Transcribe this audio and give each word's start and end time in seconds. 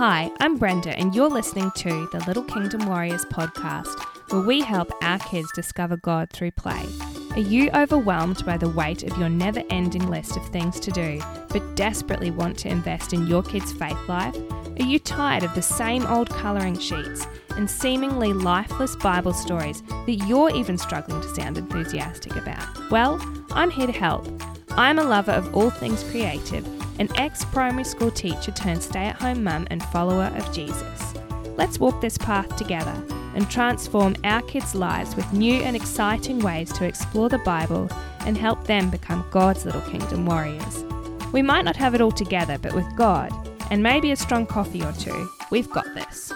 Hi, 0.00 0.30
I'm 0.40 0.56
Brenda, 0.56 0.98
and 0.98 1.14
you're 1.14 1.28
listening 1.28 1.70
to 1.72 2.08
the 2.10 2.24
Little 2.26 2.42
Kingdom 2.42 2.86
Warriors 2.86 3.26
podcast, 3.26 4.02
where 4.32 4.40
we 4.40 4.62
help 4.62 4.90
our 5.02 5.18
kids 5.18 5.52
discover 5.52 5.98
God 5.98 6.30
through 6.30 6.52
play. 6.52 6.86
Are 7.32 7.40
you 7.40 7.68
overwhelmed 7.74 8.46
by 8.46 8.56
the 8.56 8.70
weight 8.70 9.02
of 9.02 9.18
your 9.18 9.28
never 9.28 9.62
ending 9.68 10.08
list 10.08 10.38
of 10.38 10.46
things 10.46 10.80
to 10.80 10.90
do, 10.90 11.20
but 11.50 11.76
desperately 11.76 12.30
want 12.30 12.56
to 12.60 12.70
invest 12.70 13.12
in 13.12 13.26
your 13.26 13.42
kids' 13.42 13.74
faith 13.74 13.98
life? 14.08 14.34
Are 14.80 14.86
you 14.86 14.98
tired 14.98 15.42
of 15.42 15.54
the 15.54 15.60
same 15.60 16.06
old 16.06 16.30
colouring 16.30 16.78
sheets 16.78 17.26
and 17.50 17.70
seemingly 17.70 18.32
lifeless 18.32 18.96
Bible 18.96 19.34
stories 19.34 19.82
that 19.82 20.24
you're 20.26 20.48
even 20.48 20.78
struggling 20.78 21.20
to 21.20 21.28
sound 21.34 21.58
enthusiastic 21.58 22.36
about? 22.36 22.90
Well, 22.90 23.20
I'm 23.50 23.70
here 23.70 23.86
to 23.86 23.92
help. 23.92 24.26
I'm 24.70 24.98
a 24.98 25.04
lover 25.04 25.32
of 25.32 25.54
all 25.54 25.68
things 25.68 26.02
creative 26.04 26.79
an 27.00 27.08
ex 27.16 27.46
primary 27.46 27.82
school 27.82 28.10
teacher 28.10 28.52
turned 28.52 28.82
stay 28.82 29.06
at 29.06 29.20
home 29.20 29.42
mum 29.42 29.66
and 29.70 29.82
follower 29.84 30.30
of 30.36 30.52
Jesus. 30.52 31.14
Let's 31.56 31.80
walk 31.80 32.00
this 32.00 32.18
path 32.18 32.54
together 32.56 32.94
and 33.34 33.50
transform 33.50 34.16
our 34.22 34.42
kids' 34.42 34.74
lives 34.74 35.16
with 35.16 35.32
new 35.32 35.54
and 35.62 35.74
exciting 35.74 36.40
ways 36.40 36.70
to 36.74 36.84
explore 36.84 37.30
the 37.30 37.38
Bible 37.38 37.88
and 38.26 38.36
help 38.36 38.64
them 38.66 38.90
become 38.90 39.26
God's 39.30 39.64
little 39.64 39.80
kingdom 39.82 40.26
warriors. 40.26 40.84
We 41.32 41.40
might 41.40 41.64
not 41.64 41.76
have 41.76 41.94
it 41.94 42.02
all 42.02 42.12
together, 42.12 42.58
but 42.58 42.74
with 42.74 42.96
God, 42.96 43.32
and 43.70 43.82
maybe 43.82 44.10
a 44.10 44.16
strong 44.16 44.46
coffee 44.46 44.82
or 44.82 44.92
two, 44.92 45.30
we've 45.50 45.70
got 45.70 45.86
this. 45.94 46.32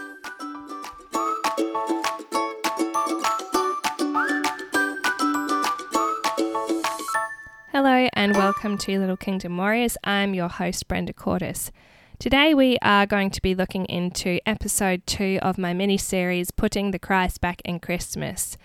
Hello 7.74 8.08
and 8.12 8.36
welcome 8.36 8.78
to 8.78 9.00
Little 9.00 9.16
Kingdom 9.16 9.56
Warriors. 9.56 9.96
I'm 10.04 10.32
your 10.32 10.48
host, 10.48 10.86
Brenda 10.86 11.12
Cortis. 11.12 11.72
Today 12.20 12.54
we 12.54 12.78
are 12.82 13.04
going 13.04 13.30
to 13.30 13.42
be 13.42 13.56
looking 13.56 13.84
into 13.86 14.38
episode 14.46 15.04
two 15.08 15.40
of 15.42 15.58
my 15.58 15.74
mini 15.74 15.98
series, 15.98 16.52
Putting 16.52 16.92
the 16.92 17.00
Christ 17.00 17.40
Back 17.40 17.60
in 17.64 17.80
Christmas. 17.80 18.56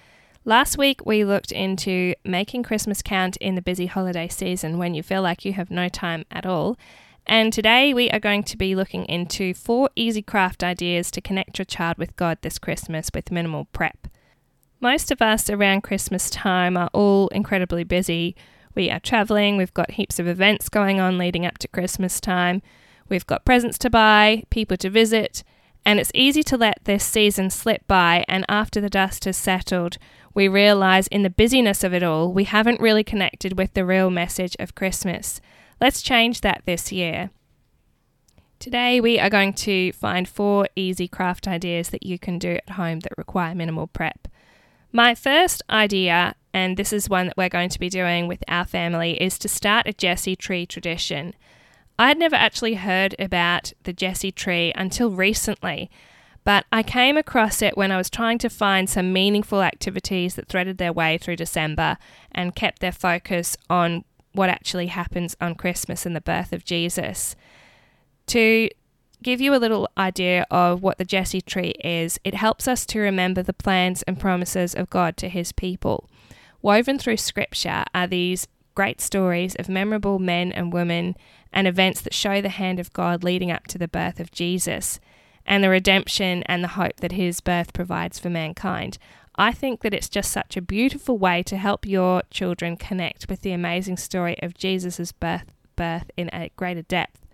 Last 0.45 0.77
week 0.77 1.07
we 1.07 1.25
looked 1.25 1.51
into 1.51 2.13
making 2.23 2.61
Christmas 2.61 3.01
count 3.01 3.35
in 3.37 3.55
the 3.55 3.63
busy 3.63 3.87
holiday 3.87 4.27
season 4.27 4.77
when 4.77 4.93
you 4.93 5.01
feel 5.01 5.23
like 5.23 5.43
you 5.43 5.53
have 5.53 5.71
no 5.71 5.89
time 5.89 6.23
at 6.29 6.45
all. 6.45 6.77
And 7.25 7.51
today 7.51 7.95
we 7.95 8.11
are 8.11 8.19
going 8.19 8.43
to 8.43 8.57
be 8.57 8.75
looking 8.75 9.05
into 9.05 9.55
four 9.55 9.89
easy 9.95 10.21
craft 10.21 10.63
ideas 10.63 11.09
to 11.09 11.19
connect 11.19 11.57
your 11.57 11.65
child 11.65 11.97
with 11.97 12.15
God 12.15 12.37
this 12.43 12.59
Christmas 12.59 13.09
with 13.15 13.31
minimal 13.31 13.65
prep. 13.73 14.07
Most 14.79 15.09
of 15.09 15.19
us 15.19 15.49
around 15.49 15.81
Christmas 15.81 16.29
time 16.29 16.77
are 16.77 16.91
all 16.93 17.27
incredibly 17.29 17.83
busy 17.83 18.35
we 18.75 18.89
are 18.89 18.99
traveling, 18.99 19.57
we've 19.57 19.73
got 19.73 19.91
heaps 19.91 20.19
of 20.19 20.27
events 20.27 20.69
going 20.69 20.99
on 20.99 21.17
leading 21.17 21.45
up 21.45 21.57
to 21.59 21.67
Christmas 21.67 22.19
time, 22.19 22.61
we've 23.09 23.27
got 23.27 23.45
presents 23.45 23.77
to 23.79 23.89
buy, 23.89 24.43
people 24.49 24.77
to 24.77 24.89
visit, 24.89 25.43
and 25.85 25.99
it's 25.99 26.11
easy 26.13 26.43
to 26.43 26.57
let 26.57 26.79
this 26.83 27.03
season 27.03 27.49
slip 27.49 27.87
by. 27.87 28.25
And 28.27 28.45
after 28.47 28.79
the 28.81 28.89
dust 28.89 29.25
has 29.25 29.37
settled, 29.37 29.97
we 30.33 30.47
realize 30.47 31.07
in 31.07 31.23
the 31.23 31.29
busyness 31.29 31.83
of 31.83 31.93
it 31.93 32.03
all, 32.03 32.31
we 32.31 32.43
haven't 32.43 32.81
really 32.81 33.03
connected 33.03 33.57
with 33.57 33.73
the 33.73 33.85
real 33.85 34.09
message 34.09 34.55
of 34.59 34.75
Christmas. 34.75 35.41
Let's 35.81 36.01
change 36.01 36.41
that 36.41 36.63
this 36.65 36.91
year. 36.91 37.31
Today, 38.59 38.99
we 38.99 39.17
are 39.19 39.29
going 39.29 39.53
to 39.53 39.93
find 39.93 40.27
four 40.27 40.67
easy 40.75 41.07
craft 41.07 41.47
ideas 41.47 41.89
that 41.89 42.05
you 42.05 42.19
can 42.19 42.37
do 42.37 42.51
at 42.55 42.71
home 42.71 42.99
that 42.99 43.17
require 43.17 43.55
minimal 43.55 43.87
prep. 43.87 44.27
My 44.91 45.15
first 45.15 45.61
idea 45.69 46.35
and 46.53 46.77
this 46.77 46.91
is 46.93 47.09
one 47.09 47.27
that 47.27 47.37
we're 47.37 47.49
going 47.49 47.69
to 47.69 47.79
be 47.79 47.89
doing 47.89 48.27
with 48.27 48.43
our 48.47 48.65
family, 48.65 49.21
is 49.21 49.37
to 49.39 49.47
start 49.47 49.87
a 49.87 49.93
Jesse 49.93 50.35
tree 50.35 50.65
tradition. 50.65 51.33
I 51.97 52.07
had 52.07 52.17
never 52.17 52.35
actually 52.35 52.75
heard 52.75 53.15
about 53.19 53.73
the 53.83 53.93
Jesse 53.93 54.31
tree 54.31 54.71
until 54.75 55.11
recently, 55.11 55.89
but 56.43 56.65
I 56.71 56.81
came 56.81 57.17
across 57.17 57.61
it 57.61 57.77
when 57.77 57.91
I 57.91 57.97
was 57.97 58.09
trying 58.09 58.37
to 58.39 58.49
find 58.49 58.89
some 58.89 59.13
meaningful 59.13 59.61
activities 59.61 60.35
that 60.35 60.47
threaded 60.47 60.77
their 60.77 60.93
way 60.93 61.17
through 61.17 61.35
December 61.35 61.97
and 62.31 62.55
kept 62.55 62.79
their 62.79 62.91
focus 62.91 63.57
on 63.69 64.05
what 64.31 64.49
actually 64.49 64.87
happens 64.87 65.35
on 65.41 65.55
Christmas 65.55 66.05
and 66.05 66.15
the 66.15 66.21
birth 66.21 66.53
of 66.53 66.63
Jesus. 66.63 67.35
To 68.27 68.69
give 69.21 69.41
you 69.41 69.53
a 69.53 69.57
little 69.57 69.89
idea 69.97 70.45
of 70.49 70.81
what 70.81 70.97
the 70.97 71.05
Jesse 71.05 71.41
tree 71.41 71.73
is, 71.83 72.19
it 72.23 72.35
helps 72.35 72.67
us 72.67 72.85
to 72.87 72.99
remember 72.99 73.43
the 73.43 73.53
plans 73.53 74.01
and 74.03 74.19
promises 74.19 74.73
of 74.73 74.89
God 74.89 75.17
to 75.17 75.29
his 75.29 75.51
people. 75.51 76.08
Woven 76.61 76.99
through 76.99 77.17
scripture 77.17 77.83
are 77.93 78.07
these 78.07 78.47
great 78.75 79.01
stories 79.01 79.55
of 79.55 79.69
memorable 79.69 80.19
men 80.19 80.51
and 80.51 80.73
women 80.73 81.15
and 81.51 81.67
events 81.67 82.01
that 82.01 82.13
show 82.13 82.41
the 82.41 82.49
hand 82.49 82.79
of 82.79 82.93
God 82.93 83.23
leading 83.23 83.51
up 83.51 83.67
to 83.67 83.77
the 83.77 83.87
birth 83.87 84.19
of 84.19 84.31
Jesus 84.31 84.99
and 85.45 85.63
the 85.63 85.69
redemption 85.69 86.43
and 86.43 86.63
the 86.63 86.69
hope 86.69 86.97
that 86.97 87.13
his 87.13 87.41
birth 87.41 87.73
provides 87.73 88.19
for 88.19 88.29
mankind. 88.29 88.97
I 89.35 89.53
think 89.53 89.81
that 89.81 89.93
it's 89.93 90.09
just 90.09 90.31
such 90.31 90.57
a 90.57 90.61
beautiful 90.61 91.17
way 91.17 91.43
to 91.43 91.57
help 91.57 91.85
your 91.85 92.23
children 92.29 92.75
connect 92.75 93.29
with 93.29 93.41
the 93.41 93.53
amazing 93.53 93.97
story 93.97 94.37
of 94.41 94.53
Jesus' 94.53 95.11
birth, 95.11 95.53
birth 95.75 96.11
in 96.17 96.29
a 96.33 96.51
greater 96.55 96.81
depth. 96.81 97.25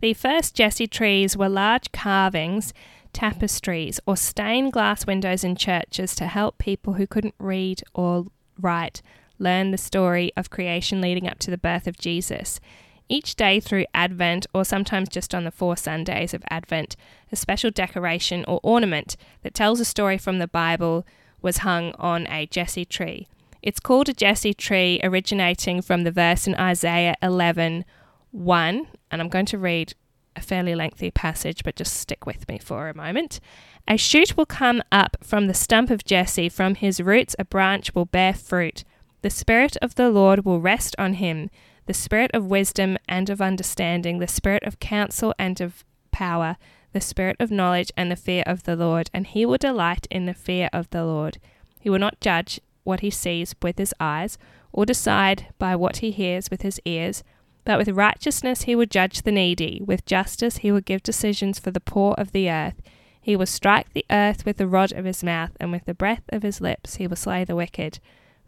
The 0.00 0.14
first 0.14 0.54
Jesse 0.54 0.86
trees 0.86 1.36
were 1.36 1.48
large 1.48 1.92
carvings 1.92 2.72
tapestries, 3.12 4.00
or 4.06 4.16
stained 4.16 4.72
glass 4.72 5.06
windows 5.06 5.44
in 5.44 5.56
churches 5.56 6.14
to 6.16 6.26
help 6.26 6.58
people 6.58 6.94
who 6.94 7.06
couldn't 7.06 7.34
read 7.38 7.82
or 7.94 8.26
write 8.58 9.02
learn 9.38 9.70
the 9.70 9.78
story 9.78 10.32
of 10.36 10.50
creation 10.50 11.00
leading 11.00 11.28
up 11.28 11.38
to 11.40 11.50
the 11.50 11.58
birth 11.58 11.86
of 11.86 11.98
Jesus. 11.98 12.60
Each 13.08 13.34
day 13.34 13.60
through 13.60 13.86
Advent, 13.92 14.46
or 14.54 14.64
sometimes 14.64 15.08
just 15.08 15.34
on 15.34 15.44
the 15.44 15.50
four 15.50 15.76
Sundays 15.76 16.32
of 16.32 16.42
Advent, 16.48 16.96
a 17.30 17.36
special 17.36 17.70
decoration 17.70 18.44
or 18.46 18.60
ornament 18.62 19.16
that 19.42 19.54
tells 19.54 19.80
a 19.80 19.84
story 19.84 20.16
from 20.16 20.38
the 20.38 20.48
Bible 20.48 21.04
was 21.42 21.58
hung 21.58 21.92
on 21.98 22.26
a 22.28 22.46
Jesse 22.46 22.84
tree. 22.84 23.28
It's 23.60 23.80
called 23.80 24.08
a 24.08 24.14
Jesse 24.14 24.54
tree, 24.54 25.00
originating 25.02 25.82
from 25.82 26.04
the 26.04 26.10
verse 26.10 26.46
in 26.46 26.54
Isaiah 26.54 27.16
11 27.22 27.84
1, 28.30 28.86
and 29.10 29.20
I'm 29.20 29.28
going 29.28 29.46
to 29.46 29.58
read 29.58 29.92
a 30.36 30.40
fairly 30.40 30.74
lengthy 30.74 31.10
passage, 31.10 31.62
but 31.64 31.76
just 31.76 31.94
stick 31.94 32.26
with 32.26 32.48
me 32.48 32.58
for 32.58 32.88
a 32.88 32.96
moment. 32.96 33.40
A 33.88 33.96
shoot 33.96 34.36
will 34.36 34.46
come 34.46 34.82
up 34.92 35.16
from 35.22 35.46
the 35.46 35.54
stump 35.54 35.90
of 35.90 36.04
Jesse, 36.04 36.48
from 36.48 36.76
his 36.76 37.00
roots 37.00 37.34
a 37.38 37.44
branch 37.44 37.94
will 37.94 38.04
bear 38.04 38.32
fruit. 38.32 38.84
The 39.22 39.30
Spirit 39.30 39.76
of 39.82 39.94
the 39.96 40.10
Lord 40.10 40.44
will 40.44 40.60
rest 40.60 40.94
on 40.98 41.14
him 41.14 41.50
the 41.86 41.94
Spirit 41.94 42.30
of 42.32 42.46
wisdom 42.46 42.96
and 43.08 43.28
of 43.28 43.42
understanding, 43.42 44.18
the 44.18 44.28
Spirit 44.28 44.62
of 44.62 44.78
counsel 44.78 45.34
and 45.38 45.60
of 45.60 45.84
power, 46.12 46.56
the 46.92 47.00
Spirit 47.00 47.36
of 47.40 47.50
knowledge 47.50 47.90
and 47.96 48.10
the 48.10 48.16
fear 48.16 48.44
of 48.46 48.62
the 48.62 48.76
Lord, 48.76 49.10
and 49.12 49.26
he 49.26 49.44
will 49.44 49.58
delight 49.58 50.06
in 50.10 50.26
the 50.26 50.34
fear 50.34 50.70
of 50.72 50.88
the 50.90 51.04
Lord. 51.04 51.38
He 51.80 51.90
will 51.90 51.98
not 51.98 52.20
judge 52.20 52.60
what 52.84 53.00
he 53.00 53.10
sees 53.10 53.54
with 53.60 53.78
his 53.78 53.94
eyes, 53.98 54.38
or 54.72 54.86
decide 54.86 55.48
by 55.58 55.74
what 55.76 55.98
he 55.98 56.12
hears 56.12 56.50
with 56.50 56.62
his 56.62 56.80
ears 56.84 57.22
but 57.64 57.78
with 57.78 57.88
righteousness 57.88 58.62
he 58.62 58.74
will 58.74 58.86
judge 58.86 59.22
the 59.22 59.32
needy, 59.32 59.80
with 59.84 60.04
justice 60.04 60.58
he 60.58 60.72
will 60.72 60.80
give 60.80 61.02
decisions 61.02 61.58
for 61.58 61.70
the 61.70 61.80
poor 61.80 62.14
of 62.18 62.32
the 62.32 62.50
earth. 62.50 62.80
He 63.20 63.36
will 63.36 63.46
strike 63.46 63.92
the 63.92 64.04
earth 64.10 64.44
with 64.44 64.56
the 64.56 64.66
rod 64.66 64.92
of 64.92 65.04
his 65.04 65.22
mouth, 65.22 65.52
and 65.60 65.70
with 65.70 65.84
the 65.84 65.94
breath 65.94 66.24
of 66.30 66.42
his 66.42 66.60
lips 66.60 66.96
he 66.96 67.06
will 67.06 67.16
slay 67.16 67.44
the 67.44 67.56
wicked. 67.56 68.00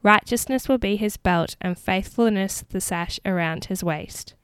Righteousness 0.02 0.68
will 0.68 0.78
be 0.78 0.96
his 0.96 1.16
belt, 1.16 1.56
and 1.60 1.78
faithfulness 1.78 2.64
the 2.68 2.80
sash 2.80 3.20
around 3.24 3.66
his 3.66 3.84
waist. 3.84 4.34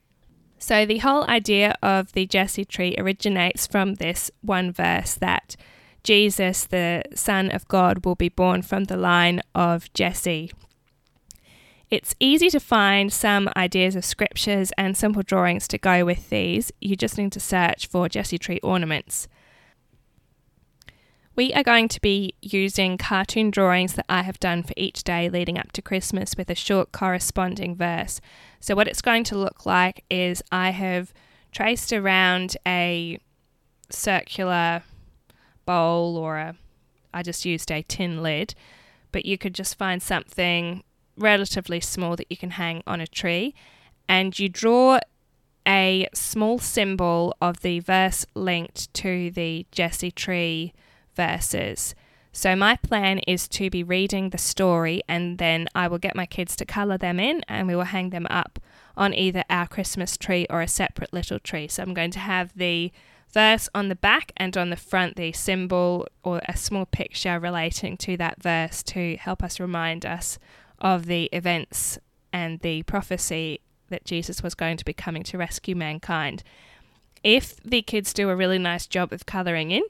So, 0.59 0.86
the 0.86 0.98
whole 0.98 1.25
idea 1.28 1.75
of 1.82 2.12
the 2.12 2.26
Jesse 2.26 2.64
tree 2.64 2.94
originates 2.98 3.66
from 3.66 3.94
this 3.94 4.30
one 4.42 4.72
verse 4.72 5.14
that 5.14 5.56
Jesus, 6.04 6.64
the 6.64 7.03
Son 7.14 7.50
of 7.50 7.66
God, 7.66 8.04
will 8.04 8.14
be 8.14 8.28
born 8.28 8.62
from 8.62 8.84
the 8.84 8.97
line 8.97 9.41
of 9.54 9.92
Jesse. 9.94 10.53
It's 11.91 12.15
easy 12.21 12.51
to 12.51 12.61
find 12.61 13.12
some 13.12 13.51
ideas 13.56 13.97
of 13.97 14.05
scriptures 14.05 14.71
and 14.78 14.97
simple 14.97 15.23
drawings 15.23 15.67
to 15.69 15.78
go 15.78 16.05
with 16.05 16.31
these. 16.31 16.71
You 16.81 16.95
just 16.95 17.19
need 17.19 17.33
to 17.33 17.41
search 17.41 17.89
for 17.89 18.09
Jesse 18.09 18.39
Tree 18.39 18.60
ornaments. 18.63 19.27
We 21.34 21.53
are 21.53 21.65
going 21.65 21.89
to 21.89 22.01
be 22.01 22.34
using 22.42 22.97
cartoon 22.97 23.51
drawings 23.51 23.95
that 23.95 24.07
I 24.09 24.22
have 24.22 24.39
done 24.39 24.63
for 24.63 24.75
each 24.77 25.03
day 25.03 25.28
leading 25.28 25.59
up 25.59 25.72
to 25.72 25.83
Christmas 25.83 26.37
with 26.37 26.48
a 26.48 26.54
short 26.54 26.92
corresponding 26.92 27.75
verse. 27.75 28.21
So, 28.60 28.77
what 28.77 28.86
it's 28.86 29.03
going 29.03 29.25
to 29.25 29.39
look 29.39 29.66
like 29.66 30.04
is 30.10 30.43
I 30.53 30.71
have 30.71 31.13
traced 31.51 31.93
around 31.93 32.57
a 32.66 33.19
circular 33.91 34.83
bowl 35.66 36.16
or 36.16 36.36
a, 36.36 36.57
I 37.13 37.22
just 37.25 37.45
used 37.45 37.72
a 37.72 37.83
tin 37.83 38.22
lid, 38.22 38.54
but 39.10 39.25
you 39.25 39.39
could 39.39 39.54
just 39.54 39.78
find 39.78 40.01
something 40.03 40.84
relatively 41.21 41.81
small 41.81 42.17
that 42.17 42.27
you 42.31 42.37
can 42.37 42.51
hang 42.51 42.83
on 42.87 43.01
a 43.01 43.07
tree, 43.07 43.55
and 44.09 44.39
you 44.39 44.49
draw 44.49 44.99
a 45.67 46.09
small 46.15 46.59
symbol 46.59 47.34
of 47.41 47.61
the 47.61 47.81
verse 47.81 48.27
linked 48.34 48.93
to 48.95 49.31
the 49.31 49.67
Jesse 49.71 50.11
tree 50.11 50.72
verses. 51.15 51.95
So, 52.33 52.55
my 52.55 52.77
plan 52.77 53.19
is 53.27 53.49
to 53.49 53.71
be 53.71 53.83
reading 53.83 54.31
the 54.31 54.39
story 54.39 55.03
and 55.09 55.39
then 55.39 55.67
I 55.75 55.89
will 55.89 55.99
get 55.99 56.15
my 56.15 56.27
kids 56.27 56.55
to 56.57 56.65
colour 56.65 56.97
them 56.97 57.19
in 57.19 57.43
and 57.49 57.67
we 57.67 57.75
will 57.75 57.84
hang 57.84 58.11
them 58.11 58.27
up 58.31 58.61
on 58.97 59.15
either 59.15 59.45
our 59.51 59.67
Christmas 59.67 60.17
tree 60.17 60.47
or 60.49 60.63
a 60.63 60.69
separate 60.69 61.13
little 61.13 61.41
tree. 61.41 61.67
So, 61.69 61.83
I'm 61.83 61.95
going 61.95 62.13
to 62.13 62.21
have 62.21 62.53
the 62.57 62.93
verse 63.33 63.69
on 63.75 63.89
the 63.89 63.97
back 63.97 64.33
and 64.37 64.57
on 64.57 64.71
the 64.71 64.77
front 64.77 65.17
the 65.17 65.33
symbol 65.33 66.07
or 66.22 66.41
a 66.49 66.57
small 66.57 66.87
picture 66.87 67.39
relating 67.39 67.97
to 67.97 68.17
that 68.17 68.43
verse 68.43 68.83
to 68.83 69.17
help 69.17 69.43
us 69.43 69.61
remind 69.61 70.05
us 70.05 70.39
of 70.80 71.06
the 71.06 71.24
events 71.32 71.98
and 72.32 72.60
the 72.60 72.82
prophecy 72.84 73.60
that 73.88 74.04
Jesus 74.04 74.42
was 74.42 74.54
going 74.54 74.77
to 74.77 74.84
be 74.84 74.92
coming 74.92 75.22
to 75.24 75.38
rescue 75.38 75.74
mankind. 75.74 76.42
If 77.22 77.56
the 77.56 77.82
kids 77.82 78.12
do 78.12 78.30
a 78.30 78.36
really 78.36 78.59
nice 78.59 78.86
job 78.86 79.12
of 79.12 79.27
colouring 79.27 79.71
in, 79.71 79.82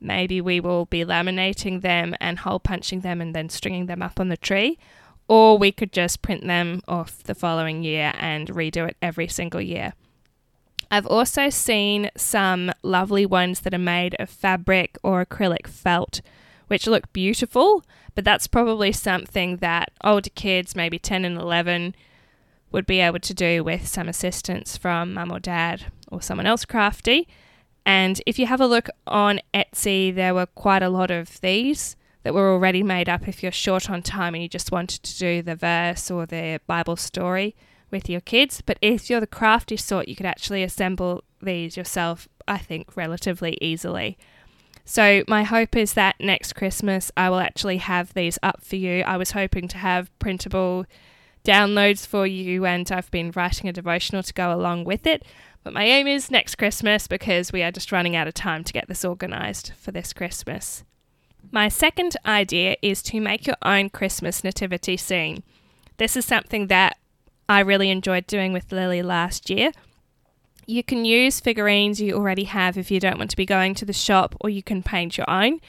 maybe 0.00 0.40
we 0.40 0.60
will 0.60 0.84
be 0.86 1.04
laminating 1.04 1.80
them 1.80 2.14
and 2.20 2.40
hole 2.40 2.60
punching 2.60 3.00
them 3.00 3.20
and 3.20 3.34
then 3.34 3.48
stringing 3.48 3.86
them 3.86 4.02
up 4.02 4.20
on 4.20 4.28
the 4.28 4.36
tree. 4.36 4.78
Or 5.26 5.56
we 5.56 5.72
could 5.72 5.92
just 5.92 6.20
print 6.20 6.46
them 6.46 6.82
off 6.86 7.22
the 7.22 7.34
following 7.34 7.82
year 7.82 8.12
and 8.18 8.48
redo 8.48 8.86
it 8.86 8.96
every 9.00 9.28
single 9.28 9.62
year. 9.62 9.94
I've 10.90 11.06
also 11.06 11.48
seen 11.48 12.10
some 12.16 12.70
lovely 12.82 13.24
ones 13.24 13.60
that 13.60 13.72
are 13.72 13.78
made 13.78 14.14
of 14.18 14.28
fabric 14.28 14.98
or 15.02 15.24
acrylic 15.24 15.66
felt, 15.66 16.20
which 16.68 16.86
look 16.86 17.12
beautiful, 17.12 17.84
but 18.14 18.24
that's 18.24 18.46
probably 18.46 18.92
something 18.92 19.58
that 19.58 19.90
older 20.02 20.30
kids, 20.30 20.76
maybe 20.76 20.98
10 20.98 21.24
and 21.24 21.38
11, 21.38 21.94
would 22.72 22.86
be 22.86 23.00
able 23.00 23.20
to 23.20 23.34
do 23.34 23.62
with 23.62 23.86
some 23.86 24.08
assistance 24.08 24.76
from 24.76 25.14
mum 25.14 25.30
or 25.30 25.40
dad 25.40 25.86
or 26.10 26.20
someone 26.20 26.46
else 26.46 26.64
crafty. 26.64 27.28
And 27.86 28.20
if 28.26 28.38
you 28.38 28.46
have 28.46 28.60
a 28.60 28.66
look 28.66 28.88
on 29.06 29.40
Etsy, 29.52 30.14
there 30.14 30.34
were 30.34 30.46
quite 30.46 30.82
a 30.82 30.88
lot 30.88 31.10
of 31.10 31.40
these 31.40 31.96
that 32.22 32.34
were 32.34 32.52
already 32.52 32.82
made 32.82 33.08
up 33.08 33.28
if 33.28 33.42
you're 33.42 33.52
short 33.52 33.90
on 33.90 34.02
time 34.02 34.34
and 34.34 34.42
you 34.42 34.48
just 34.48 34.72
wanted 34.72 35.02
to 35.02 35.18
do 35.18 35.42
the 35.42 35.54
verse 35.54 36.10
or 36.10 36.24
the 36.26 36.60
Bible 36.66 36.96
story 36.96 37.54
with 37.90 38.08
your 38.08 38.22
kids. 38.22 38.62
But 38.64 38.78
if 38.80 39.08
you're 39.08 39.20
the 39.20 39.26
crafty 39.26 39.76
sort, 39.76 40.08
you 40.08 40.16
could 40.16 40.26
actually 40.26 40.62
assemble 40.62 41.22
these 41.40 41.76
yourself, 41.76 42.26
I 42.48 42.58
think, 42.58 42.96
relatively 42.96 43.58
easily. 43.60 44.18
So, 44.84 45.24
my 45.26 45.44
hope 45.44 45.76
is 45.76 45.94
that 45.94 46.16
next 46.20 46.54
Christmas 46.54 47.10
I 47.16 47.30
will 47.30 47.40
actually 47.40 47.78
have 47.78 48.12
these 48.12 48.38
up 48.42 48.62
for 48.62 48.76
you. 48.76 49.02
I 49.02 49.16
was 49.16 49.30
hoping 49.30 49.66
to 49.68 49.78
have 49.78 50.16
printable 50.18 50.84
downloads 51.42 52.06
for 52.06 52.26
you, 52.26 52.66
and 52.66 52.90
I've 52.92 53.10
been 53.10 53.32
writing 53.34 53.68
a 53.68 53.72
devotional 53.72 54.22
to 54.22 54.32
go 54.32 54.52
along 54.52 54.84
with 54.84 55.06
it. 55.06 55.24
But 55.62 55.72
my 55.72 55.84
aim 55.84 56.06
is 56.06 56.30
next 56.30 56.56
Christmas 56.56 57.06
because 57.06 57.50
we 57.50 57.62
are 57.62 57.70
just 57.70 57.92
running 57.92 58.14
out 58.14 58.28
of 58.28 58.34
time 58.34 58.64
to 58.64 58.72
get 58.72 58.86
this 58.86 59.04
organised 59.04 59.72
for 59.72 59.90
this 59.90 60.12
Christmas. 60.12 60.84
My 61.50 61.68
second 61.68 62.16
idea 62.26 62.76
is 62.82 63.02
to 63.04 63.20
make 63.20 63.46
your 63.46 63.56
own 63.62 63.88
Christmas 63.88 64.44
nativity 64.44 64.98
scene. 64.98 65.42
This 65.96 66.16
is 66.16 66.26
something 66.26 66.66
that 66.66 66.98
I 67.48 67.60
really 67.60 67.90
enjoyed 67.90 68.26
doing 68.26 68.52
with 68.52 68.72
Lily 68.72 69.02
last 69.02 69.48
year. 69.48 69.72
You 70.66 70.82
can 70.82 71.04
use 71.04 71.40
figurines 71.40 72.00
you 72.00 72.14
already 72.14 72.44
have 72.44 72.78
if 72.78 72.90
you 72.90 73.00
don't 73.00 73.18
want 73.18 73.30
to 73.30 73.36
be 73.36 73.46
going 73.46 73.74
to 73.74 73.84
the 73.84 73.92
shop, 73.92 74.34
or 74.40 74.48
you 74.50 74.62
can 74.62 74.82
paint 74.82 75.18
your 75.18 75.28
own. 75.28 75.60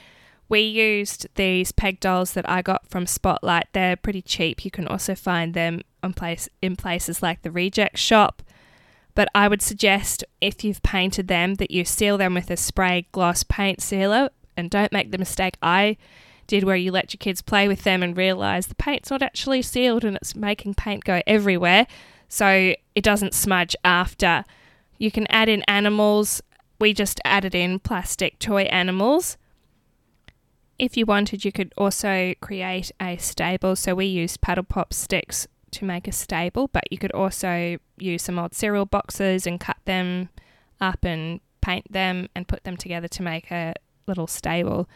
We 0.48 0.62
used 0.62 1.28
these 1.36 1.72
peg 1.72 2.00
dolls 2.00 2.34
that 2.34 2.50
I 2.50 2.62
got 2.62 2.88
from 2.88 3.08
Spotlight. 3.08 3.68
They're 3.74 3.96
pretty 3.96 4.22
cheap. 4.22 4.64
You 4.64 4.72
can 4.72 4.88
also 4.88 5.16
find 5.16 5.54
them 5.54 5.82
on 6.04 6.14
place 6.14 6.48
in 6.62 6.76
places 6.76 7.24
like 7.24 7.42
the 7.42 7.52
Reject 7.52 7.98
Shop. 7.98 8.44
But 9.16 9.28
I 9.34 9.48
would 9.48 9.62
suggest 9.62 10.24
if 10.42 10.64
you've 10.64 10.84
painted 10.84 11.28
them 11.28 11.56
that 11.56 11.72
you 11.72 11.84
seal 11.84 12.18
them 12.18 12.34
with 12.34 12.52
a 12.52 12.58
spray 12.58 13.08
gloss 13.12 13.44
paint 13.44 13.82
sealer 13.82 14.30
and 14.56 14.70
don't 14.70 14.92
make 14.92 15.12
the 15.12 15.18
mistake 15.18 15.56
I 15.62 15.98
did 16.48 16.64
where 16.64 16.76
you 16.76 16.92
let 16.92 17.12
your 17.12 17.18
kids 17.18 17.42
play 17.42 17.68
with 17.68 17.84
them 17.84 18.04
and 18.04 18.16
realize 18.16 18.68
the 18.68 18.76
paint's 18.76 19.10
not 19.10 19.24
actually 19.24 19.62
sealed 19.62 20.04
and 20.04 20.16
it's 20.18 20.36
making 20.36 20.76
paint 20.76 21.04
go 21.06 21.22
everywhere. 21.26 21.88
So 22.30 22.76
it 22.94 23.04
doesn't 23.04 23.34
smudge 23.34 23.76
after. 23.84 24.44
You 24.98 25.12
can 25.12 25.28
add 25.30 25.50
in 25.50 25.64
animals. 25.64 26.42
We 26.80 26.94
just 26.94 27.20
added 27.26 27.56
in 27.56 27.80
plastic 27.80 28.40
toy 28.40 28.64
animals. 28.64 29.38
If 30.78 30.98
you 30.98 31.06
wanted, 31.06 31.46
you 31.46 31.52
could 31.52 31.74
also 31.78 32.34
create 32.42 32.92
a 33.00 33.18
stable. 33.18 33.76
So 33.76 33.96
we 33.96 34.06
used 34.06 34.42
paddle 34.42 34.64
pop 34.64 34.94
sticks 34.94 35.48
to 35.72 35.86
make 35.86 36.08
a 36.08 36.12
stable, 36.12 36.70
but 36.72 36.92
you 36.92 36.98
could 36.98 37.12
also 37.12 37.78
use 37.98 38.24
some 38.24 38.40
old 38.40 38.54
cereal 38.54 38.86
boxes 38.86 39.46
and 39.48 39.60
cut 39.60 39.78
them 39.86 40.30
up 40.82 41.04
and 41.04 41.40
paint 41.62 41.92
them 41.92 42.28
and 42.36 42.48
put 42.48 42.64
them 42.64 42.78
together 42.78 43.08
to 43.08 43.24
make 43.24 43.52
a 43.52 43.74
little 44.08 44.28
stable. 44.28 44.88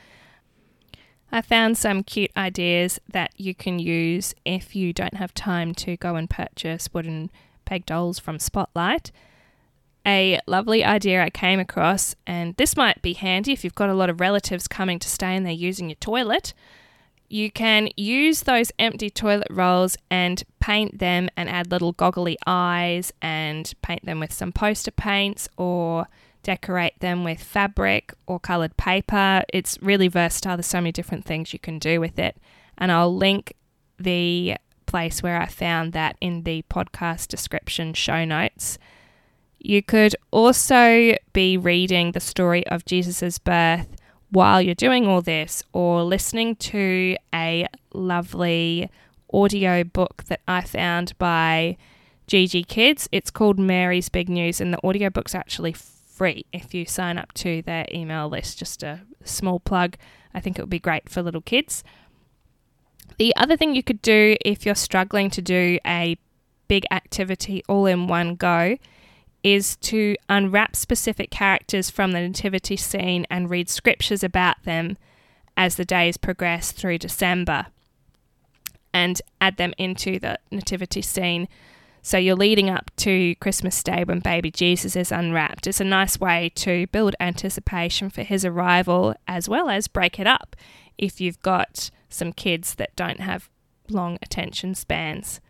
I 1.31 1.41
found 1.41 1.77
some 1.77 2.03
cute 2.03 2.31
ideas 2.35 2.99
that 3.07 3.31
you 3.37 3.53
can 3.53 3.79
use 3.79 4.33
if 4.45 4.75
you 4.75 4.93
don't 4.93 5.15
have 5.15 5.33
time 5.33 5.73
to 5.75 5.95
go 5.97 6.15
and 6.15 6.29
purchase 6.29 6.89
wooden 6.93 7.29
peg 7.65 7.85
dolls 7.85 8.19
from 8.19 8.39
Spotlight. 8.39 9.11
A 10.05 10.39
lovely 10.47 10.83
idea 10.83 11.23
I 11.23 11.29
came 11.29 11.59
across, 11.59 12.15
and 12.25 12.55
this 12.55 12.75
might 12.75 13.01
be 13.01 13.13
handy 13.13 13.51
if 13.51 13.63
you've 13.63 13.75
got 13.75 13.89
a 13.89 13.93
lot 13.93 14.09
of 14.09 14.19
relatives 14.19 14.67
coming 14.67 14.97
to 14.99 15.09
stay 15.09 15.35
and 15.35 15.45
they're 15.45 15.53
using 15.53 15.89
your 15.89 15.97
toilet. 15.97 16.53
You 17.27 17.51
can 17.51 17.89
use 17.95 18.43
those 18.43 18.71
empty 18.79 19.11
toilet 19.11 19.47
rolls 19.51 19.97
and 20.09 20.43
paint 20.59 20.97
them 20.97 21.29
and 21.37 21.47
add 21.47 21.69
little 21.69 21.91
goggly 21.91 22.37
eyes 22.47 23.13
and 23.21 23.71
paint 23.83 24.03
them 24.05 24.19
with 24.19 24.33
some 24.33 24.51
poster 24.51 24.89
paints 24.89 25.47
or 25.55 26.07
decorate 26.41 26.99
them 27.01 27.23
with 27.23 27.43
fabric 27.43 28.13
or 28.25 28.39
coloured 28.39 28.77
paper. 28.77 29.43
It's 29.53 29.77
really 29.79 30.07
versatile. 30.07 30.57
There's 30.57 30.65
so 30.65 30.79
many 30.79 30.91
different 30.91 31.25
things 31.25 31.53
you 31.53 31.59
can 31.59 31.77
do 31.77 31.99
with 31.99 32.17
it. 32.17 32.37
And 32.79 32.91
I'll 32.91 33.15
link 33.15 33.53
the 33.99 34.55
place 34.87 35.21
where 35.21 35.39
I 35.39 35.45
found 35.45 35.93
that 35.93 36.17
in 36.19 36.43
the 36.43 36.63
podcast 36.67 37.27
description 37.27 37.93
show 37.93 38.25
notes. 38.25 38.79
You 39.59 39.83
could 39.83 40.15
also 40.31 41.15
be 41.33 41.57
reading 41.57 42.13
the 42.13 42.21
story 42.21 42.65
of 42.67 42.85
Jesus' 42.85 43.37
birth 43.39 43.87
while 44.31 44.61
you're 44.61 44.75
doing 44.75 45.07
all 45.07 45.21
this, 45.21 45.63
or 45.73 46.03
listening 46.03 46.55
to 46.55 47.17
a 47.33 47.67
lovely 47.93 48.89
audio 49.33 49.83
book 49.83 50.23
that 50.27 50.39
I 50.47 50.61
found 50.61 51.17
by 51.17 51.77
GG 52.27 52.67
Kids. 52.67 53.09
It's 53.11 53.31
called 53.31 53.59
Mary's 53.59 54.07
Big 54.07 54.29
News, 54.29 54.61
and 54.61 54.73
the 54.73 54.83
audiobook's 54.85 55.35
actually 55.35 55.73
free 55.73 56.45
if 56.53 56.73
you 56.73 56.85
sign 56.85 57.17
up 57.17 57.33
to 57.33 57.61
their 57.63 57.85
email 57.91 58.29
list. 58.29 58.59
Just 58.59 58.81
a 58.83 59.01
small 59.25 59.59
plug. 59.59 59.97
I 60.33 60.39
think 60.39 60.57
it 60.57 60.61
would 60.61 60.69
be 60.69 60.79
great 60.79 61.09
for 61.09 61.21
little 61.21 61.41
kids. 61.41 61.83
The 63.17 63.35
other 63.35 63.57
thing 63.57 63.75
you 63.75 63.83
could 63.83 64.01
do 64.01 64.37
if 64.45 64.65
you're 64.65 64.75
struggling 64.75 65.29
to 65.31 65.41
do 65.41 65.79
a 65.85 66.17
big 66.67 66.85
activity 66.91 67.63
all 67.67 67.87
in 67.87 68.07
one 68.07 68.35
go 68.35 68.77
is 69.43 69.75
to 69.77 70.15
unwrap 70.27 70.75
specific 70.75 71.29
characters 71.29 71.89
from 71.89 72.11
the 72.11 72.19
nativity 72.19 72.75
scene 72.75 73.25
and 73.29 73.49
read 73.49 73.69
scriptures 73.69 74.23
about 74.23 74.63
them 74.63 74.97
as 75.55 75.75
the 75.75 75.85
days 75.85 76.17
progress 76.17 76.71
through 76.71 76.97
December 76.97 77.67
and 78.93 79.21
add 79.39 79.57
them 79.57 79.73
into 79.77 80.19
the 80.19 80.37
nativity 80.51 81.01
scene 81.01 81.47
so 82.01 82.17
you're 82.17 82.35
leading 82.35 82.69
up 82.69 82.91
to 82.97 83.35
Christmas 83.35 83.83
Day 83.83 84.03
when 84.03 84.19
baby 84.19 84.51
Jesus 84.51 84.95
is 84.95 85.11
unwrapped. 85.11 85.67
It's 85.67 85.81
a 85.81 85.85
nice 85.85 86.19
way 86.19 86.51
to 86.55 86.87
build 86.87 87.15
anticipation 87.19 88.09
for 88.09 88.23
his 88.23 88.45
arrival 88.45 89.15
as 89.27 89.49
well 89.49 89.69
as 89.69 89.87
break 89.87 90.19
it 90.19 90.27
up 90.27 90.55
if 90.97 91.19
you've 91.19 91.41
got 91.41 91.91
some 92.09 92.31
kids 92.33 92.75
that 92.75 92.95
don't 92.95 93.19
have 93.19 93.49
long 93.89 94.17
attention 94.21 94.75
spans. 94.75 95.41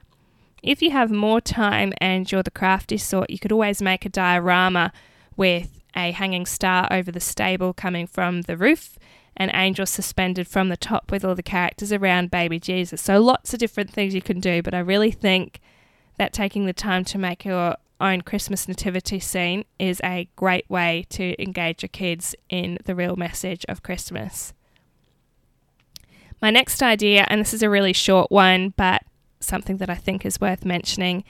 If 0.62 0.82
you 0.82 0.92
have 0.92 1.12
more 1.12 1.40
time 1.42 1.94
and 2.00 2.30
you're 2.30 2.44
the 2.44 2.52
crafty 2.52 2.98
sort, 2.98 3.30
you 3.30 3.40
could 3.40 3.52
always 3.52 3.82
make 3.82 4.06
a 4.06 4.10
diorama 4.10 4.92
with 5.38 5.80
a 5.96 6.12
hanging 6.12 6.46
star 6.46 6.88
over 6.92 7.12
the 7.12 7.20
stable 7.20 7.74
coming 7.74 8.06
from 8.08 8.42
the 8.44 8.58
roof, 8.58 8.98
an 9.38 9.52
angel 9.54 9.86
suspended 9.86 10.48
from 10.48 10.70
the 10.70 10.78
top 10.78 11.12
with 11.12 11.24
all 11.24 11.36
the 11.36 11.44
characters 11.44 11.94
around 11.94 12.30
baby 12.30 12.60
Jesus. 12.60 13.02
So 13.02 13.20
lots 13.20 13.54
of 13.54 13.60
different 13.60 13.90
things 13.90 14.14
you 14.14 14.22
can 14.22 14.40
do, 14.40 14.62
but 14.62 14.74
I 14.74 14.80
really 14.80 15.12
think 15.12 15.60
that 16.18 16.34
taking 16.34 16.66
the 16.66 16.74
time 16.74 17.06
to 17.06 17.18
make 17.18 17.46
your 17.46 17.76
own 18.02 18.22
Christmas 18.22 18.68
nativity 18.68 19.20
scene 19.20 19.66
is 19.78 20.00
a 20.04 20.30
great 20.36 20.70
way 20.70 21.06
to 21.10 21.42
engage 21.42 21.82
your 21.82 21.90
kids 21.90 22.36
in 22.50 22.78
the 22.86 22.96
real 22.96 23.16
message 23.16 23.66
of 23.68 23.84
Christmas. 23.84 24.54
My 26.42 26.52
next 26.52 26.82
idea, 26.82 27.26
and 27.30 27.42
this 27.42 27.54
is 27.54 27.64
a 27.64 27.70
really 27.70 27.94
short 27.94 28.32
one, 28.32 28.74
but 28.78 29.04
something 29.40 29.78
that 29.78 29.90
I 29.90 29.96
think 29.96 30.26
is 30.26 30.42
worth 30.42 30.66
mentioning, 30.66 31.24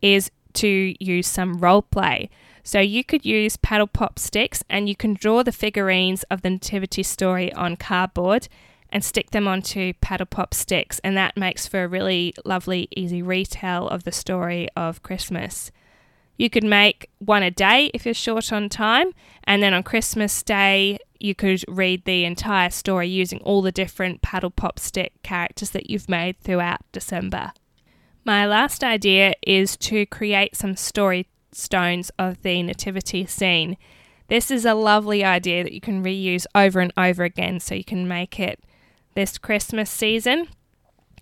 is 0.00 0.30
to 0.54 0.94
use 0.98 1.26
some 1.26 1.58
role 1.58 1.82
play. 1.82 2.30
So 2.62 2.80
you 2.80 3.04
could 3.04 3.24
use 3.24 3.56
paddle 3.56 3.86
pop 3.86 4.18
sticks 4.18 4.62
and 4.68 4.88
you 4.88 4.96
can 4.96 5.14
draw 5.14 5.42
the 5.42 5.52
figurines 5.52 6.22
of 6.24 6.42
the 6.42 6.50
nativity 6.50 7.02
story 7.02 7.52
on 7.54 7.76
cardboard 7.76 8.48
and 8.90 9.04
stick 9.04 9.30
them 9.30 9.46
onto 9.46 9.92
paddle 10.00 10.26
pop 10.26 10.54
sticks, 10.54 10.98
and 11.04 11.16
that 11.16 11.36
makes 11.36 11.66
for 11.66 11.84
a 11.84 11.88
really 11.88 12.34
lovely, 12.44 12.88
easy 12.96 13.22
retell 13.22 13.86
of 13.88 14.04
the 14.04 14.12
story 14.12 14.68
of 14.76 15.02
Christmas. 15.02 15.70
You 16.38 16.48
could 16.48 16.64
make 16.64 17.10
one 17.18 17.42
a 17.42 17.50
day 17.50 17.90
if 17.92 18.04
you're 18.04 18.14
short 18.14 18.52
on 18.52 18.68
time, 18.68 19.12
and 19.44 19.62
then 19.62 19.74
on 19.74 19.82
Christmas 19.82 20.42
Day, 20.42 20.98
you 21.20 21.34
could 21.34 21.64
read 21.68 22.04
the 22.04 22.24
entire 22.24 22.70
story 22.70 23.08
using 23.08 23.40
all 23.40 23.62
the 23.62 23.72
different 23.72 24.22
paddle 24.22 24.50
pop 24.50 24.78
stick 24.78 25.12
characters 25.22 25.70
that 25.70 25.90
you've 25.90 26.08
made 26.08 26.38
throughout 26.40 26.80
December. 26.92 27.52
My 28.24 28.46
last 28.46 28.84
idea 28.84 29.34
is 29.46 29.76
to 29.78 30.06
create 30.06 30.54
some 30.54 30.76
story 30.76 31.26
stones 31.52 32.10
of 32.18 32.42
the 32.42 32.62
nativity 32.62 33.26
scene. 33.26 33.76
This 34.28 34.50
is 34.50 34.64
a 34.64 34.74
lovely 34.74 35.24
idea 35.24 35.64
that 35.64 35.72
you 35.72 35.80
can 35.80 36.04
reuse 36.04 36.44
over 36.54 36.80
and 36.80 36.92
over 36.96 37.24
again 37.24 37.60
so 37.60 37.74
you 37.74 37.84
can 37.84 38.06
make 38.06 38.38
it 38.38 38.60
this 39.14 39.38
Christmas 39.38 39.90
season 39.90 40.48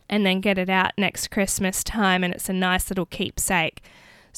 and 0.09 0.27
then 0.27 0.41
get 0.41 0.59
it 0.59 0.69
out 0.69 0.93
next 0.99 1.31
Christmas 1.31 1.85
time 1.85 2.25
and 2.25 2.35
it's 2.35 2.49
a 2.49 2.53
nice 2.53 2.91
little 2.91 3.07
keepsake. 3.07 3.83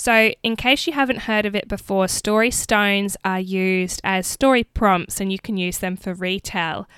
So, 0.00 0.32
in 0.44 0.54
case 0.54 0.86
you 0.86 0.92
haven't 0.92 1.22
heard 1.22 1.44
of 1.44 1.56
it 1.56 1.66
before, 1.66 2.06
story 2.06 2.52
stones 2.52 3.16
are 3.24 3.40
used 3.40 4.00
as 4.04 4.28
story 4.28 4.62
prompts 4.62 5.20
and 5.20 5.32
you 5.32 5.40
can 5.40 5.56
use 5.56 5.78
them 5.78 5.96
for 5.96 6.14
retell. 6.14 6.88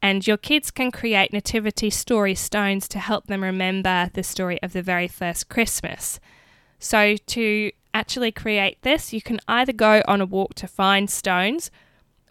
And 0.00 0.24
your 0.24 0.36
kids 0.36 0.70
can 0.70 0.92
create 0.92 1.32
nativity 1.32 1.90
story 1.90 2.36
stones 2.36 2.86
to 2.90 3.00
help 3.00 3.26
them 3.26 3.42
remember 3.42 4.08
the 4.14 4.22
story 4.22 4.62
of 4.62 4.72
the 4.72 4.82
very 4.82 5.08
first 5.08 5.48
Christmas. 5.48 6.20
So, 6.78 7.16
to 7.16 7.72
actually 7.92 8.30
create 8.30 8.80
this, 8.82 9.12
you 9.12 9.20
can 9.20 9.40
either 9.48 9.72
go 9.72 10.04
on 10.06 10.20
a 10.20 10.26
walk 10.26 10.54
to 10.54 10.68
find 10.68 11.10
stones, 11.10 11.72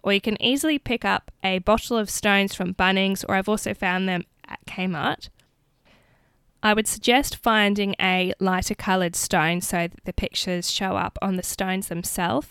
or 0.02 0.14
you 0.14 0.22
can 0.22 0.42
easily 0.42 0.78
pick 0.78 1.04
up 1.04 1.30
a 1.42 1.58
bottle 1.58 1.98
of 1.98 2.08
stones 2.08 2.54
from 2.54 2.72
Bunnings, 2.72 3.26
or 3.28 3.34
I've 3.34 3.50
also 3.50 3.74
found 3.74 4.08
them 4.08 4.24
at 4.48 4.64
Kmart. 4.64 5.28
I 6.64 6.72
would 6.72 6.88
suggest 6.88 7.36
finding 7.36 7.94
a 8.00 8.32
lighter 8.40 8.74
coloured 8.74 9.14
stone 9.14 9.60
so 9.60 9.86
that 9.86 10.04
the 10.06 10.14
pictures 10.14 10.70
show 10.70 10.96
up 10.96 11.18
on 11.20 11.36
the 11.36 11.42
stones 11.42 11.88
themselves. 11.88 12.48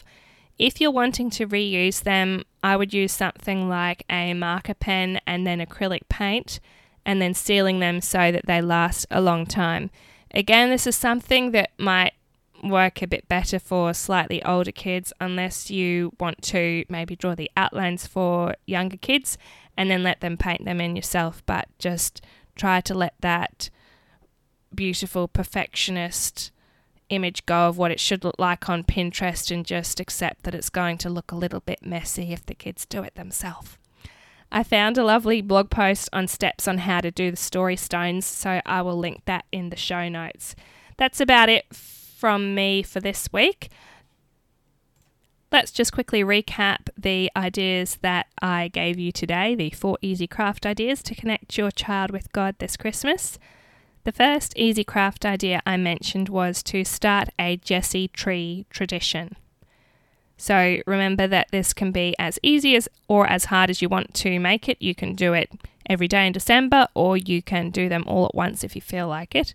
If 0.60 0.80
you're 0.80 0.92
wanting 0.92 1.32
to 1.32 1.48
reuse 1.48 2.04
them, 2.04 2.44
I 2.62 2.78
would 2.78 2.94
use 2.94 3.12
something 3.12 3.68
like 3.68 4.06
a 4.12 4.36
marker 4.36 4.76
pen 4.76 5.20
and 5.26 5.48
then 5.48 5.60
acrylic 5.60 6.08
paint, 6.10 6.60
and 7.04 7.20
then 7.20 7.34
sealing 7.34 7.80
them 7.80 8.02
so 8.02 8.32
that 8.32 8.46
they 8.46 8.62
last 8.62 9.08
a 9.10 9.20
long 9.20 9.48
time. 9.48 9.90
Again, 10.32 10.70
this 10.70 10.86
is 10.86 10.96
something 10.96 11.50
that 11.52 11.72
might 11.80 12.14
work 12.64 13.02
a 13.02 13.08
bit 13.08 13.28
better 13.28 13.58
for 13.58 13.96
slightly 13.96 14.44
older 14.44 14.72
kids 14.72 15.12
unless 15.20 15.72
you 15.72 16.14
want 16.20 16.44
to 16.44 16.86
maybe 16.88 17.16
draw 17.16 17.34
the 17.34 17.50
outlines 17.58 18.06
for 18.06 18.54
younger 18.68 18.98
kids 18.98 19.40
and 19.76 19.90
then 19.90 20.04
let 20.04 20.22
them 20.22 20.38
paint 20.38 20.66
them 20.66 20.80
in 20.80 20.96
yourself, 20.96 21.42
but 21.48 21.68
just 21.80 22.24
try 22.56 22.80
to 22.80 22.94
let 22.94 23.16
that 23.20 23.72
beautiful 24.76 25.28
perfectionist 25.28 26.52
image 27.10 27.46
go 27.46 27.68
of 27.68 27.78
what 27.78 27.92
it 27.92 28.00
should 28.00 28.24
look 28.24 28.36
like 28.38 28.70
on 28.70 28.84
Pinterest 28.84 29.52
and 29.52 29.66
just 29.66 30.00
accept 30.00 30.44
that 30.44 30.56
it's 30.56 30.70
going 30.70 30.98
to 31.00 31.10
look 31.10 31.32
a 31.32 31.36
little 31.36 31.60
bit 31.60 31.86
messy 31.86 32.32
if 32.32 32.46
the 32.46 32.56
kids 32.56 32.86
do 32.86 33.04
it 33.04 33.16
themselves. 33.16 33.78
I 34.52 34.64
found 34.64 34.98
a 34.98 35.04
lovely 35.04 35.42
blog 35.42 35.70
post 35.70 36.10
on 36.14 36.28
steps 36.28 36.68
on 36.68 36.80
how 36.80 37.02
to 37.02 37.10
do 37.10 37.32
the 37.32 37.38
story 37.38 37.76
stones, 37.76 38.26
so 38.26 38.62
I 38.66 38.82
will 38.84 38.98
link 38.98 39.24
that 39.26 39.46
in 39.52 39.70
the 39.70 39.76
show 39.76 40.08
notes. 40.10 40.56
That's 40.98 41.20
about 41.20 41.50
it 41.50 41.74
from 41.74 42.54
me 42.54 42.84
for 42.84 43.00
this 43.00 43.28
week. 43.34 43.70
Let's 45.52 45.72
just 45.72 45.92
quickly 45.92 46.24
recap 46.24 46.90
the 46.98 47.32
ideas 47.36 47.98
that 48.02 48.28
I 48.42 48.70
gave 48.70 48.98
you 48.98 49.12
today 49.12 49.54
the 49.54 49.70
four 49.72 49.98
easy 50.02 50.28
craft 50.28 50.66
ideas 50.66 51.04
to 51.04 51.16
connect 51.16 51.58
your 51.58 51.70
child 51.70 52.12
with 52.12 52.32
God 52.32 52.56
this 52.60 52.78
Christmas. 52.78 53.38
The 54.04 54.12
first 54.12 54.54
easy 54.58 54.84
craft 54.84 55.26
idea 55.26 55.62
I 55.66 55.78
mentioned 55.78 56.28
was 56.28 56.62
to 56.64 56.84
start 56.84 57.30
a 57.40 57.56
Jesse 57.56 58.10
tree 58.10 58.66
tradition. 58.70 59.38
So 60.36 60.80
remember 60.86 61.26
that 61.28 61.52
this 61.52 61.72
can 61.72 61.94
be 61.94 62.14
as 62.20 62.38
easy 62.44 62.76
as 62.76 62.90
or 63.08 63.26
as 63.28 63.46
hard 63.46 63.70
as 63.70 63.82
you 63.82 63.88
want 63.88 64.14
to 64.16 64.40
make 64.40 64.68
it. 64.68 64.82
You 64.82 64.94
can 64.94 65.16
do 65.16 65.34
it 65.34 65.52
every 65.90 66.10
day 66.10 66.28
in 66.28 66.34
December 66.34 66.88
or 66.94 67.16
you 67.16 67.42
can 67.42 67.70
do 67.70 67.88
them 67.88 68.04
all 68.06 68.26
at 68.26 68.36
once 68.36 68.62
if 68.66 68.76
you 68.76 68.82
feel 68.82 69.08
like 69.08 69.36
it. 69.36 69.54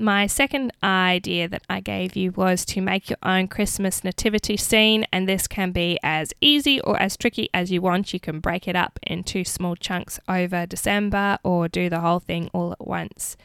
My 0.00 0.28
second 0.28 0.72
idea 0.80 1.48
that 1.48 1.64
I 1.68 1.80
gave 1.80 2.14
you 2.14 2.30
was 2.30 2.64
to 2.66 2.80
make 2.80 3.10
your 3.10 3.18
own 3.24 3.48
Christmas 3.48 4.04
nativity 4.04 4.56
scene, 4.56 5.04
and 5.12 5.28
this 5.28 5.48
can 5.48 5.72
be 5.72 5.98
as 6.04 6.32
easy 6.40 6.80
or 6.82 6.96
as 7.02 7.16
tricky 7.16 7.50
as 7.52 7.72
you 7.72 7.82
want. 7.82 8.14
You 8.14 8.20
can 8.20 8.38
break 8.38 8.68
it 8.68 8.76
up 8.76 9.00
into 9.02 9.42
small 9.42 9.74
chunks 9.74 10.20
over 10.28 10.66
December 10.66 11.40
or 11.42 11.66
do 11.66 11.90
the 11.90 11.98
whole 11.98 12.20
thing 12.20 12.48
all 12.52 12.70
at 12.70 12.86
once. 12.86 13.36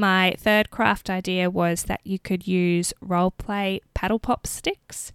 My 0.00 0.34
third 0.38 0.70
craft 0.70 1.10
idea 1.10 1.50
was 1.50 1.82
that 1.82 2.00
you 2.04 2.18
could 2.18 2.48
use 2.48 2.94
role 3.02 3.32
play 3.32 3.82
paddle 3.92 4.18
pop 4.18 4.46
sticks. 4.46 5.12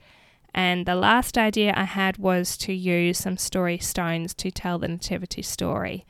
And 0.53 0.85
the 0.85 0.93
last 0.93 1.39
idea 1.39 1.73
I 1.75 1.85
had 1.85 2.19
was 2.19 2.55
to 2.57 2.71
use 2.71 3.17
some 3.17 3.35
story 3.35 3.79
stones 3.79 4.35
to 4.35 4.51
tell 4.51 4.77
the 4.77 4.87
nativity 4.87 5.41
story. 5.41 6.05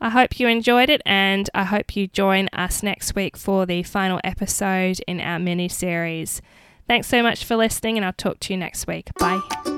I 0.00 0.08
hope 0.08 0.40
you 0.40 0.48
enjoyed 0.48 0.88
it, 0.88 1.02
and 1.04 1.50
I 1.52 1.64
hope 1.64 1.96
you 1.96 2.06
join 2.06 2.48
us 2.54 2.82
next 2.82 3.14
week 3.14 3.36
for 3.36 3.66
the 3.66 3.82
final 3.82 4.20
episode 4.24 5.00
in 5.06 5.20
our 5.20 5.38
mini 5.38 5.68
series. 5.68 6.40
Thanks 6.88 7.08
so 7.08 7.22
much 7.22 7.44
for 7.44 7.56
listening, 7.56 7.98
and 7.98 8.06
I'll 8.06 8.14
talk 8.14 8.40
to 8.40 8.54
you 8.54 8.58
next 8.58 8.86
week. 8.86 9.10
Bye. 9.18 9.73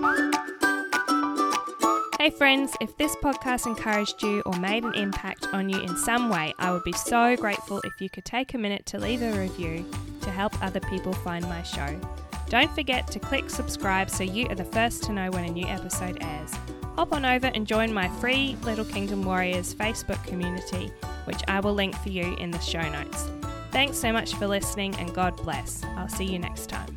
Hey, 2.26 2.30
friends, 2.30 2.76
if 2.80 2.96
this 2.96 3.14
podcast 3.14 3.66
encouraged 3.66 4.20
you 4.20 4.42
or 4.46 4.58
made 4.58 4.82
an 4.82 4.96
impact 4.96 5.46
on 5.52 5.68
you 5.68 5.78
in 5.78 5.96
some 5.96 6.28
way, 6.28 6.52
I 6.58 6.72
would 6.72 6.82
be 6.82 6.90
so 6.90 7.36
grateful 7.36 7.80
if 7.84 8.00
you 8.00 8.10
could 8.10 8.24
take 8.24 8.52
a 8.52 8.58
minute 8.58 8.84
to 8.86 8.98
leave 8.98 9.22
a 9.22 9.30
review 9.38 9.88
to 10.22 10.30
help 10.32 10.60
other 10.60 10.80
people 10.80 11.12
find 11.12 11.44
my 11.44 11.62
show. 11.62 11.96
Don't 12.48 12.74
forget 12.74 13.06
to 13.12 13.20
click 13.20 13.48
subscribe 13.48 14.10
so 14.10 14.24
you 14.24 14.48
are 14.48 14.56
the 14.56 14.64
first 14.64 15.04
to 15.04 15.12
know 15.12 15.30
when 15.30 15.44
a 15.44 15.52
new 15.52 15.66
episode 15.68 16.18
airs 16.20 16.52
hop 16.96 17.12
on 17.12 17.24
over 17.24 17.46
and 17.54 17.64
join 17.64 17.94
my 17.94 18.08
free 18.18 18.56
Little 18.62 18.84
Kingdom 18.84 19.22
Warriors 19.22 19.72
Facebook 19.72 20.20
community, 20.24 20.90
which 21.26 21.42
I 21.46 21.60
will 21.60 21.74
link 21.74 21.94
for 21.94 22.08
you 22.08 22.34
in 22.38 22.50
the 22.50 22.58
show 22.58 22.82
notes. 22.90 23.30
Thanks 23.70 23.98
so 23.98 24.12
much 24.12 24.34
for 24.34 24.48
listening 24.48 24.96
and 24.96 25.14
God 25.14 25.36
bless. 25.36 25.84
I'll 25.96 26.08
see 26.08 26.24
you 26.24 26.40
next 26.40 26.70
time. 26.70 26.95